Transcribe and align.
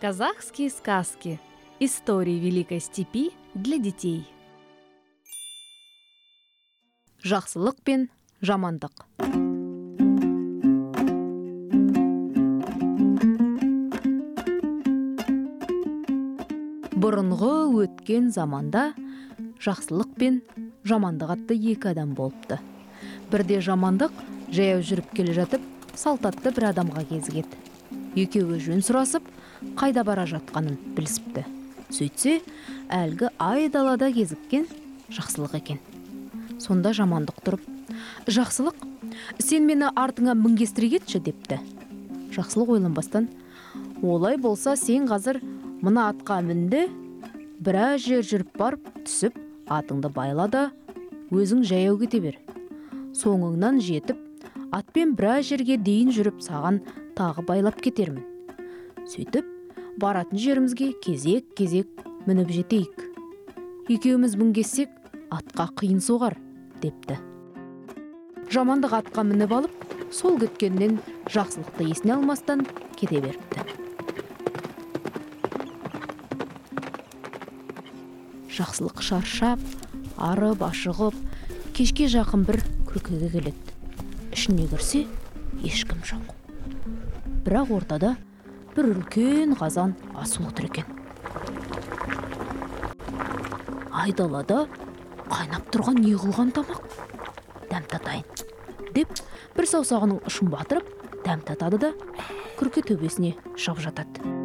Казахские 0.00 0.70
сказки. 0.70 1.40
Истории 1.80 2.38
Великой 2.38 2.78
степи 2.78 3.32
для 3.54 3.78
детей. 3.78 4.28
Жақсылық 7.24 7.82
пен 7.82 8.06
жамандық. 8.38 8.94
Бұрынғы 16.94 17.52
өткен 17.82 18.30
заманда 18.30 18.92
жақсылық 19.58 20.14
пен 20.14 20.44
жамандық 20.86 21.34
атты 21.34 21.58
екі 21.58 21.90
адам 21.90 22.14
болыпты. 22.14 22.60
Бірде 23.34 23.58
жамандық 23.58 24.14
жаяу 24.54 24.78
жүріп 24.78 25.10
келе 25.18 25.34
жатып, 25.34 25.66
салтатты 25.98 26.54
бір 26.54 26.70
адамға 26.70 27.02
кезігеді. 27.10 27.67
Екеуі 28.16 28.58
жөн 28.62 28.80
сұрасып, 28.84 29.24
қайда 29.78 30.04
бара 30.06 30.24
жатқанын 30.28 30.78
білісіпті. 30.96 31.44
Сөйтсе, 31.92 32.38
әлгі 32.92 33.30
айдалада 33.40 34.10
кезіккен 34.12 34.66
жақсылық 35.12 35.56
екен. 35.58 35.80
Сонда 36.60 36.92
жамандық 36.96 37.42
тұрып, 37.44 37.64
жақсылық, 38.28 38.76
сен 39.40 39.68
мені 39.68 39.90
артыңа 39.96 40.34
мінгестіре 40.38 40.96
кетші 40.96 41.20
депті. 41.24 41.60
Жақсылық 42.34 42.74
ойланбастан, 42.76 43.28
олай 44.02 44.36
болса 44.36 44.76
сен 44.76 45.08
қазір 45.08 45.40
мына 45.82 46.08
атқа 46.12 46.40
мінді, 46.44 46.86
біраз 47.60 48.04
жер 48.04 48.24
жүріп 48.26 48.56
барып 48.58 48.88
түсіп, 49.04 49.38
атыңды 49.68 50.10
байла 50.12 50.48
да 50.48 50.68
өзің 51.30 51.64
жаяу 51.68 51.98
кете 52.00 52.20
бер. 52.24 52.38
Соңыңнан 53.16 53.80
жетіп, 53.82 54.18
атпен 54.72 55.14
біраз 55.16 55.48
жерге 55.48 55.78
дейін 55.80 56.12
жүріп 56.14 56.42
саған 56.44 56.82
тағы 57.18 57.42
байлап 57.42 57.80
кетермін. 57.82 58.22
Сөйтіп, 59.10 59.46
баратын 59.98 60.38
жерімізге 60.38 60.92
кезек 61.02 61.48
кезек 61.58 62.04
мініп 62.28 62.52
жетейік. 62.54 63.02
Екеуміз 63.90 64.36
мінгессек, 64.38 64.92
атқа 65.34 65.66
қиын 65.80 65.98
соғар, 66.04 66.36
депті. 66.82 67.18
Жамандық 68.54 68.94
атқа 69.00 69.24
мініп 69.26 69.54
алып, 69.56 69.74
сол 70.14 70.38
кеткеннен 70.38 71.00
жақсылықты 71.32 71.88
есіне 71.90 72.14
алмастан 72.18 72.62
кете 72.94 73.18
беріпті. 73.24 73.66
Жақсылық 78.58 79.02
шаршап, 79.02 79.62
арып 80.16 80.62
ашығып, 80.70 81.18
кешке 81.74 82.06
жақын 82.10 82.46
бір 82.46 82.62
күркеге 82.86 83.30
келеді. 83.34 83.78
Ішіне 84.34 84.70
кірсе, 84.70 85.06
ешкім 85.66 86.04
жоқ. 86.06 86.37
Бірақ 87.46 87.70
ортада 87.74 88.14
бір 88.76 88.90
үлкен 88.94 89.54
қазан 89.58 89.94
асып 90.18 90.48
отыр 90.50 90.68
екен. 90.68 90.84
Айдалада 93.92 94.64
қайнап 95.28 95.70
тұрған 95.72 96.00
не 96.02 96.14
қылған 96.18 96.54
тамақ? 96.56 96.82
Дәм 97.70 97.86
татайын. 97.90 98.26
Деп 98.94 99.22
бір 99.56 99.70
саусағының 99.74 100.22
ұшын 100.28 100.50
батырып, 100.54 100.90
дәм 101.26 101.44
татады 101.46 101.80
да 101.86 101.94
күрке 102.58 102.84
төбесіне 102.84 103.36
шығып 103.56 103.86
жатады. 103.88 104.36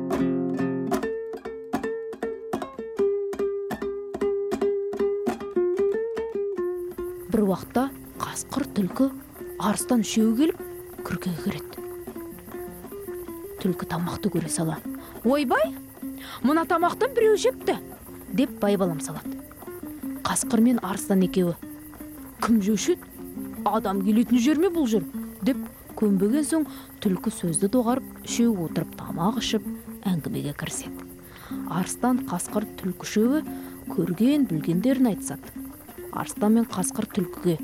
бір 7.33 7.47
уақытта 7.49 7.87
қасқыр 8.21 8.67
түлкі 8.77 9.07
арыстан 9.57 10.03
үшеуі 10.05 10.35
келіп 10.37 10.59
күркеге 11.07 11.41
кіреді 11.47 11.82
түлкі 13.63 13.87
тамақты 13.87 14.29
көре 14.33 14.49
сала. 14.51 14.77
Ойбай 15.23 15.71
мына 16.43 16.65
тамақтан 16.67 17.15
біреу 17.15 17.37
жепті! 17.39 17.77
деп 18.33 18.51
байбалам 18.59 18.99
салады. 18.99 19.39
Қасқыр 20.25 20.61
мен 20.61 20.79
арыстан 20.83 21.23
екеуі 21.23 21.55
кім 22.43 22.61
жеуші? 22.65 22.97
Адам 23.63 24.01
келетін 24.03 24.41
жер 24.41 24.59
ме 24.59 24.71
бұл 24.73 24.87
жер? 24.89 25.05
деп 25.41 25.59
көнбеген 25.99 26.47
соң 26.47 26.65
түлкі 27.03 27.31
сөзді 27.31 27.69
доғарып 27.71 28.25
үшеуі 28.25 28.65
отырып 28.65 28.95
тамақ 28.99 29.39
ішіп 29.39 29.67
әңгімеге 30.09 30.55
кіріседі. 30.59 31.07
Арыстан 31.69 32.23
қасқыр 32.29 32.67
түлкі 32.81 33.07
үшеуі 33.07 33.43
көрген 33.93 34.47
білгендерін 34.49 35.13
айтысады. 35.13 35.53
Арыстан 36.11 36.57
мен 36.57 36.67
қасқыр 36.67 37.07
түлкіге 37.13 37.59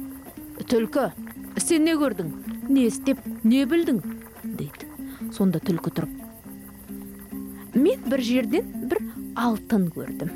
түлкі 0.69 1.09
сен 1.57 1.83
не 1.87 1.97
көрдің? 1.99 2.31
Не 2.69 2.87
істеп 2.87 3.25
не 3.43 3.65
білдің? 3.65 4.03
дейді. 4.43 4.88
Сонда 5.35 5.61
түлкі 5.63 5.93
тұрып. 5.95 6.11
Мен 7.75 8.05
бір 8.09 8.23
жерден 8.25 8.69
бір 8.89 9.01
алтын 9.37 9.87
көрдім. 9.93 10.31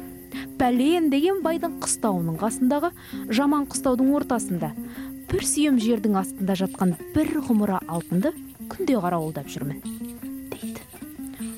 Пәлен 0.60 1.10
деген 1.12 1.42
байдың 1.46 1.80
қыстауының 1.84 2.38
қасындағы 2.42 2.92
жаман 3.34 3.66
қыстаудың 3.70 4.14
ортасында 4.20 4.72
бір 5.32 5.46
сүйем 5.50 5.80
жердің 5.82 6.18
астында 6.22 6.56
жатқан 6.60 6.96
бір 7.16 7.32
ғұмыра 7.48 7.82
алтынды 7.88 8.34
күнде 8.72 8.98
қарауылдап 9.02 9.50
жүрмін 9.50 9.82
дейді. 10.54 10.84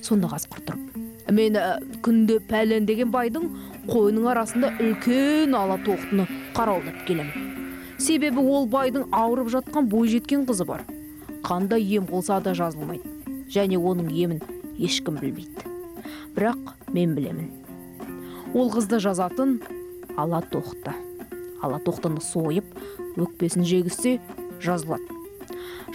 Сонда 0.01 0.31
қасқыр 0.31 0.63
тұрып 0.69 1.31
мен 1.35 1.57
ә, 1.57 1.79
күнде 2.05 2.39
пәлен 2.49 2.85
деген 2.87 3.11
байдың 3.11 3.49
қойының 3.89 4.29
арасында 4.31 4.71
үлкен 4.79 5.55
ала 5.57 5.79
тоқтыны 5.85 6.27
қарауылдап 6.55 7.03
келемін 7.07 7.55
себебі 7.97 8.43
ол 8.43 8.67
байдың 8.69 9.09
ауырып 9.15 9.49
жатқан 9.53 9.89
бойжеткен 9.89 10.45
қызы 10.45 10.65
бар. 10.67 10.83
Қандай 11.45 11.83
ем 11.95 12.07
қылса 12.09 12.41
да 12.43 12.53
жазылмайды 12.53 13.14
және 13.51 13.77
оның 13.77 14.11
емін 14.11 14.41
ешкім 14.79 15.19
білмейді. 15.21 15.71
Бірақ 16.35 16.73
мен 16.93 17.15
білемін. 17.15 17.49
Ол 18.55 18.71
қызды 18.71 18.99
жазатын 19.03 19.59
ала 20.17 20.41
тоқты 20.51 20.93
ала 21.63 21.79
тоқтыны 21.83 22.21
сойып 22.23 22.67
өкпесін 23.19 23.65
жегізсе 23.67 24.19
жазылады. 24.63 25.07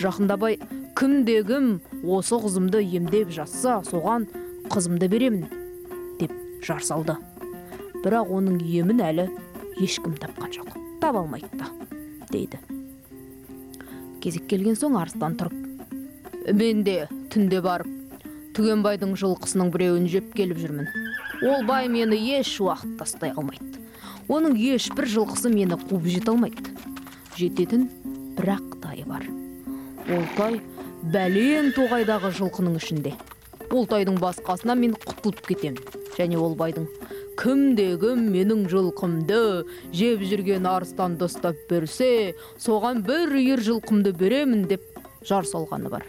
Жақындабай 0.01 0.59
кімде 0.97 1.41
кім 1.45 1.71
осы 2.05 2.39
қызымды 2.41 2.83
емдеп 2.85 3.33
жатса 3.35 3.81
соған 3.87 4.27
қызымды 4.73 5.09
беремін 5.13 5.47
деп 6.21 6.35
жар 6.65 6.85
салды. 6.85 7.17
Бірақ 8.01 8.33
оның 8.33 8.61
емін 8.65 9.05
әлі 9.05 9.29
ешкім 9.81 10.17
тапқан 10.21 10.53
жоқ. 10.57 10.75
Таба 11.01 11.25
алмайды 11.25 11.49
да 11.53 11.69
дейді. 12.31 12.61
Кезек 14.21 14.47
келген 14.49 14.77
соң 14.77 14.99
арыстан 15.01 15.37
тұрып 15.41 16.53
мен 16.57 16.85
де 16.85 17.07
түнде 17.31 17.61
барып 17.63 17.91
түгенбайдың 18.57 19.15
жылқысының 19.21 19.71
біреуін 19.75 20.09
жеп 20.11 20.33
келіп 20.35 20.59
жүрмін. 20.59 20.89
Ол 21.47 21.63
бай 21.69 21.89
мені 21.89 22.19
еш 22.37 22.57
уақыт 22.61 22.97
тастай 22.99 23.31
алмайды. 23.31 23.79
Оның 24.29 24.57
ешбір 24.59 25.07
жылқысы 25.11 25.53
мені 25.53 25.79
қуып 25.79 26.09
жете 26.11 26.35
алмайды. 26.35 26.75
Жететін 27.39 27.87
бір 28.39 28.57
ақ 28.57 28.77
тайы 28.83 29.07
бар. 29.07 29.25
Ол 30.11 30.27
тай 30.37 30.61
бәлен 31.15 31.71
тоғайдағы 31.77 32.35
жылқының 32.41 32.77
ішінде. 32.83 33.15
Ол 33.71 33.87
тайдың 33.87 34.19
басқасынан 34.21 34.83
мен 34.83 34.97
құтылып 34.99 35.45
кетемін 35.47 35.79
және 36.19 36.37
ол 36.37 36.57
байдың 36.59 36.89
кімде 37.41 37.95
кім 38.03 38.27
менің 38.35 38.67
жылқымды 38.69 39.43
жеп 39.97 40.25
жүрген 40.27 40.67
арыстанды 40.69 41.31
ұстап 41.31 41.63
берсе 41.71 42.35
соған 42.59 43.05
бір 43.07 43.39
үйір 43.39 43.63
жылқымды 43.71 44.13
беремін 44.13 44.67
деп 44.69 44.83
жар 45.25 45.49
салғаны 45.49 45.89
бар. 45.95 46.05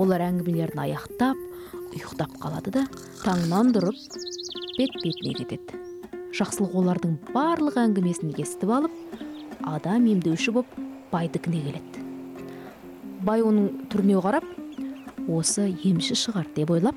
Олар 0.00 0.22
әңгімелерін 0.24 0.80
аяқтап 0.86 1.38
ұйықтап 1.92 2.36
қалады 2.40 2.72
да 2.72 2.84
таңнан 3.22 3.72
тұрып 3.74 3.98
бет 4.78 4.94
бетіне 5.02 5.34
кетеді. 5.36 5.80
Жақсылық 6.32 6.76
олардың 6.80 7.18
барлық 7.34 7.76
әңгімесін 7.82 8.32
естіп 8.40 8.72
алып 8.72 8.94
адам 9.68 10.06
емдеуші 10.08 10.54
боп 10.56 10.70
байдікіне 11.12 11.60
келеді. 11.66 12.04
Бай 13.22 13.44
оның 13.44 13.86
түріне 13.92 14.16
қарап 14.24 14.48
осы 15.28 15.68
емші 15.84 16.16
шығар 16.18 16.48
деп 16.56 16.72
ойлап 16.72 16.96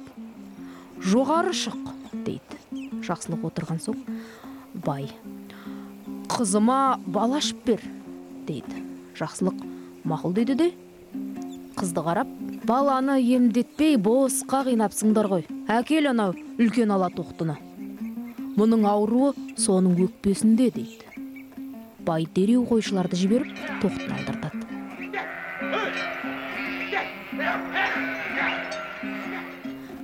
жоғары 1.03 1.51
шық 1.53 1.91
дейді. 2.23 2.61
Жақсылық 3.05 3.43
отырған 3.51 3.83
соң 3.83 3.99
бай 4.87 5.11
қызыма 6.31 6.97
бала 7.05 7.43
ашып 7.43 7.59
бер 7.67 7.83
дейді. 8.47 8.81
Жақсылық 9.19 9.61
мақұл 10.07 10.33
дейді 10.39 10.55
де 10.63 10.71
қызды 11.85 12.01
қарап 12.01 12.29
баланы 12.65 13.19
емдетпей 13.21 13.99
босқа 14.01 14.63
қинапсыңдар 14.65 15.27
ғой. 15.29 15.43
Әкел 15.69 16.09
анау 16.09 16.33
үлкен 16.57 16.89
ала 16.89 17.11
тоқтыны 17.13 17.59
мұның 18.57 18.87
ауруы 18.89 19.33
соның 19.59 19.99
өкпесінде 20.07 20.71
дейді. 20.73 21.05
Бай 22.07 22.25
дереу 22.25 22.63
қойшыларды 22.65 23.19
жіберіп 23.19 23.51
тоқтыны 23.83 24.17
алдыртады. 24.17 24.63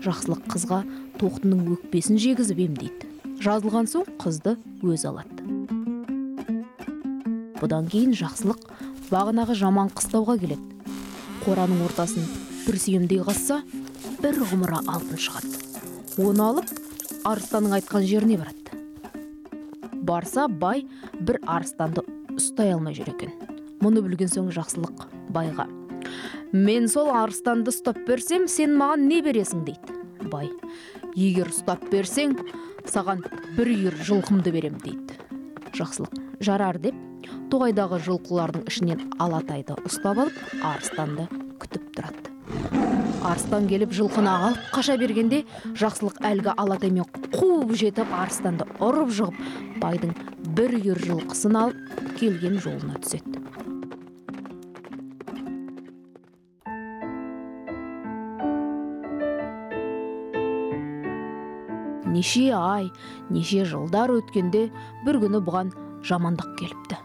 Жақсылық 0.06 0.46
қызға 0.54 0.84
тоқтының 1.18 1.66
өкпесін 1.80 2.22
жегізіп 2.22 2.62
емдейді 2.68 3.10
жазылған 3.42 3.90
соң 3.90 4.06
қызды 4.22 4.60
өз 4.86 5.08
алады. 5.10 5.42
Бұдан 7.58 7.90
кейін 7.90 8.14
жақсылық 8.18 8.70
бағанағы 9.10 9.58
жаман 9.58 9.90
қыстауға 9.94 10.38
келеді. 10.42 10.71
Қораның 11.42 11.82
ортасын 11.88 12.26
бір 12.66 12.78
сүйемдей 12.78 13.22
қазса 13.26 13.62
бір 14.22 14.38
құмыра 14.52 14.82
алтын 14.86 15.20
шығады. 15.22 15.58
Оны 16.22 16.44
алып 16.46 16.72
арыстанның 17.26 17.76
айтқан 17.80 18.06
жеріне 18.06 18.38
барады. 18.42 18.78
Барса 20.06 20.48
бай 20.48 20.86
бір 21.20 21.40
арыстанды 21.50 22.04
ұстай 22.36 22.74
алмай 22.76 22.96
жүр 22.98 23.14
екен. 23.16 23.34
Мұны 23.82 24.04
білген 24.06 24.30
соң 24.30 24.52
жақсылық 24.54 25.06
байға. 25.34 25.68
Мен 26.54 26.90
сол 26.92 27.10
арыстанды 27.16 27.74
ұстап 27.74 28.02
берсем 28.08 28.48
сен 28.52 28.76
маған 28.78 29.08
не 29.10 29.22
бересің? 29.26 29.66
дейді. 29.66 30.30
Бай 30.30 30.50
егер 31.16 31.50
ұстап 31.50 31.88
берсең 31.92 32.38
саған 32.86 33.26
бір 33.58 33.74
үйір 33.74 33.98
жылқымды 34.06 34.54
берем 34.54 34.78
дейді. 34.84 35.18
Жақсылық 35.78 36.44
жарар 36.44 36.78
деп 36.82 36.98
тоғайдағы 37.54 38.02
жылқылардың 38.08 38.68
ішінен 38.72 39.08
алатайды 39.22 39.78
ұстап 39.86 40.26
алып 40.26 40.44
арыстанды 40.74 41.28
күтіп 41.62 41.90
тұрады 41.98 42.32
арыстан 43.22 43.68
келіп 43.70 43.92
жылқыны 43.94 44.32
алып 44.32 44.62
қаша 44.74 44.96
бергенде 45.00 45.44
жақсылық 45.78 46.18
әлгі 46.26 46.56
алатаймен 46.58 47.06
қуып 47.36 47.76
жетіп 47.78 48.10
арыстанды 48.18 48.66
ұрып 48.82 49.14
жығып 49.18 49.82
байдың 49.84 50.16
бір 50.58 50.74
үйір 50.80 51.04
жылқысын 51.06 51.58
алып 51.60 52.18
келген 52.18 52.58
жолына 52.64 52.98
түседі. 53.04 53.38
Неше 62.12 62.50
ай 62.58 62.90
неше 63.30 63.64
жылдар 63.70 64.12
өткенде 64.18 64.68
бір 65.06 65.22
күні 65.24 65.46
бұған 65.46 65.72
жамандық 66.04 66.58
келіпті. 66.60 67.00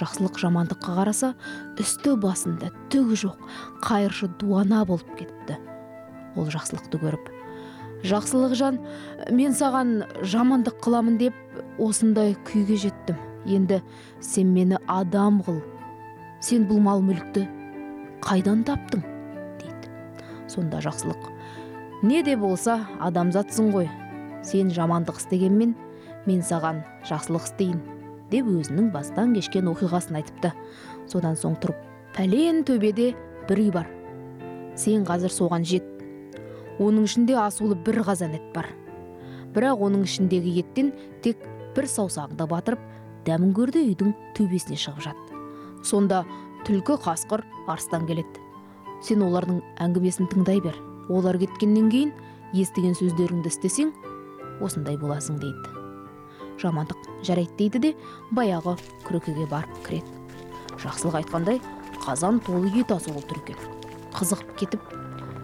Жақсылық 0.00 0.40
жамандыққа 0.42 0.98
қараса 0.98 1.34
үсті 1.80 2.16
басында 2.20 2.72
түгі 2.92 3.20
жоқ 3.26 3.46
қайыршы 3.84 4.30
дуана 4.40 4.84
болып 4.88 5.14
кетіпті 5.18 5.60
ол 6.34 6.50
жақсылықты 6.50 7.00
көріп 7.02 7.30
жақсылық 8.04 8.54
жан 8.58 8.78
мен 9.32 9.54
саған 9.56 10.02
жамандық 10.28 10.76
қыламын 10.84 11.16
деп 11.20 11.36
осындай 11.80 12.34
күйге 12.44 12.76
жеттім. 12.76 13.16
Енді 13.44 13.80
сен 14.24 14.52
мені 14.52 14.78
адам 14.88 15.40
қыл. 15.44 15.60
Сен 16.44 16.66
бұл 16.68 16.80
мал 16.84 17.00
мүлікті 17.04 17.46
қайдан 18.24 18.64
таптың? 18.68 19.04
дейді. 19.60 19.88
Сонда 20.48 20.80
жақсылық 20.84 21.30
не 22.02 22.22
де 22.22 22.36
болса 22.36 22.84
адамзатсың 23.00 23.72
ғой. 23.72 23.88
Сен 24.44 24.68
жамандық 24.68 25.20
істегенмен 25.20 25.74
мен 26.26 26.44
саған 26.44 26.84
жақсылық 27.08 27.48
істейін 27.48 27.80
деп 28.34 28.50
өзінің 28.50 28.90
бастан 28.94 29.34
кешкен 29.36 29.70
оқиғасын 29.72 30.18
айтыпты. 30.20 30.52
Содан 31.08 31.38
соң 31.38 31.56
тұрып 31.62 31.78
пәлен 32.16 32.64
төбеде 32.66 33.12
бір 33.48 33.62
үй 33.64 33.70
бар. 33.74 33.90
Сен 34.76 35.06
қазір 35.06 35.32
соған 35.32 35.64
жет. 35.64 35.86
Оның 36.82 37.06
ішінде 37.06 37.38
асулы 37.38 37.78
бір 37.86 38.02
қазан 38.04 38.34
ет 38.34 38.50
бар. 38.54 38.72
Бірақ 39.54 39.86
оның 39.86 40.08
ішіндегі 40.08 40.58
еттен 40.64 40.90
тек 41.22 41.46
бір 41.76 41.86
саусағыңды 41.86 42.50
батырып 42.50 42.90
дәмін 43.28 43.54
көр 43.54 43.72
де 43.78 43.86
үйдің 43.86 44.10
төбесіне 44.34 44.80
шығып 44.80 45.06
жат 45.06 45.34
сонда 45.84 46.24
түлкі 46.64 46.96
қасқыр 47.04 47.44
арыстан 47.68 48.08
келеді. 48.08 48.40
Сен 49.04 49.22
олардың 49.26 49.60
әңгімесін 49.84 50.30
тыңдай 50.32 50.62
бер. 50.64 50.76
Олар 51.12 51.38
кеткеннен 51.40 51.90
кейін 51.92 52.12
естіген 52.56 52.96
сөздеріңді 52.96 53.52
істесең 53.52 53.92
осындай 54.64 54.96
боласың 55.00 55.40
дейді. 55.42 55.73
Жамандық 56.64 57.08
жарайды 57.26 57.54
дейді 57.58 57.82
де 57.84 57.94
баяғы 58.32 58.76
күрекеге 59.06 59.46
барып 59.50 59.80
кіреді. 59.86 60.10
Жақсылық 60.82 61.20
айтқандай 61.22 61.60
қазан 62.02 62.40
толы 62.44 62.72
ет 62.74 62.92
асулы 62.92 63.22
тұр 63.28 63.42
екен. 63.44 63.60
Қызығып 64.16 64.56
кетіп 64.60 64.94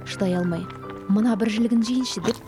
шыдай 0.09 0.35
алмай 0.41 0.67
мына 1.09 1.37
бір 1.39 1.53
жілігін 1.55 1.85
жейінші 1.87 2.25
деп 2.27 2.41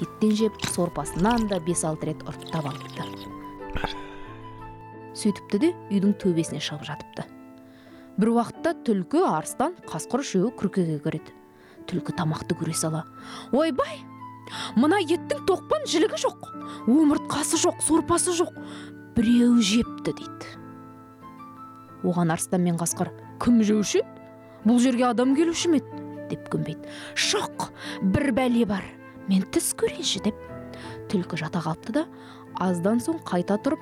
еттен 0.00 0.36
жеп 0.36 0.64
сорпасынан 0.74 1.48
да 1.48 1.60
бес 1.64 1.84
алты 1.84 2.12
рет 2.12 2.26
ұрттап 2.28 2.70
алыпты 2.70 3.04
сөйтіпті 5.24 5.60
де 5.62 5.70
үйдің 5.94 6.16
төбесіне 6.20 6.60
шығып 6.62 6.84
жатыпты. 6.88 7.24
Бір 8.18 8.32
уақытта 8.34 8.74
түлкі 8.86 9.22
арыстан 9.30 9.76
қасқыр 9.88 10.24
үшеуі 10.24 10.50
күркеге 10.58 10.98
кіреді. 11.02 11.32
Түлкі 11.88 12.14
тамақты 12.18 12.56
көре 12.58 12.74
сала 12.76 13.04
ойбай 13.52 14.02
мына 14.76 15.00
еттің 15.02 15.44
тоқпан 15.48 15.86
жілігі 15.90 16.20
жоқ 16.24 16.48
омыртқасы 16.90 17.60
жоқ 17.60 17.82
сорпасы 17.84 18.34
жоқ. 18.36 18.52
Біреу 19.14 19.60
жепті 19.62 20.12
дейді. 20.18 20.48
Оған 22.04 22.34
арыстан 22.34 22.64
мен 22.66 22.76
қасқыр 22.80 23.12
кім 23.40 23.62
жеуші 23.62 24.02
бұл 24.66 24.80
жерге 24.82 25.06
адам 25.10 25.36
келуші 25.36 25.70
ме? 25.70 25.80
деп 26.28 26.48
көнбейді. 26.52 26.88
Жоқ 27.14 27.70
бір 28.02 28.32
бәле 28.36 28.64
бар. 28.68 28.84
Мен 29.28 29.44
түс 29.54 29.72
көрейінші 29.78 30.24
деп 30.26 30.40
түлкі 31.12 31.38
жата 31.40 31.62
қалыпты 31.64 31.94
да 31.94 32.04
аздан 32.60 33.00
соң 33.00 33.20
қайта 33.24 33.56
тұрып 33.62 33.80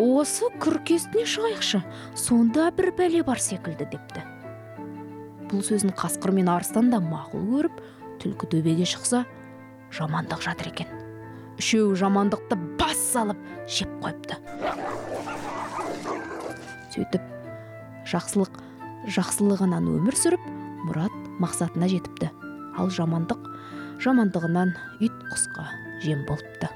осы 0.00 0.50
күркесіне 0.62 1.24
шығайықшы 1.30 1.80
сонда 2.18 2.70
бір 2.74 2.92
бәле 2.98 3.22
бар 3.26 3.40
секілді 3.42 3.88
депті. 3.90 4.24
Бұл 5.50 5.62
сөзін 5.64 5.94
қасқыр 5.96 6.34
мен 6.34 6.50
арыстан 6.50 6.90
да 6.90 7.00
мақұл 7.02 7.46
көріп 7.52 7.82
түлкі 8.22 8.50
төбеге 8.54 8.86
шықса 8.88 9.24
жамандық 9.94 10.42
жатыр 10.42 10.70
екен. 10.72 10.90
Үшеуі 11.60 11.94
жамандықты 11.98 12.58
бас 12.80 12.98
салып 12.98 13.38
жеп 13.70 13.90
қойыпты. 14.02 14.38
Сөйтіп 16.94 17.22
жақсылық 18.10 18.58
жақсылығынан 19.14 19.86
өмір 19.94 20.18
сүріп 20.18 20.48
мұрат 20.88 21.14
мақсатына 21.42 21.88
жетіпті. 21.90 22.30
Ал 22.74 22.90
жамандық 22.90 23.50
жамандығынан 24.02 24.74
ит 25.04 25.14
құсқа 25.30 25.68
жем 26.02 26.26
болыпты. 26.26 26.70